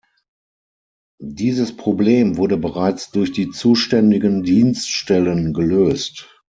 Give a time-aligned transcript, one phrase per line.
[1.21, 6.41] Dieses Problem wurde bereits durch die zuständigen Dienststellen gelöst.